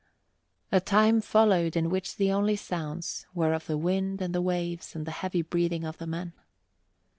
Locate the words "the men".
5.99-6.33